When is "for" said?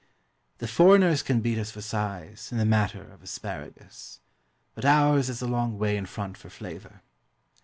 1.69-1.79, 6.39-6.49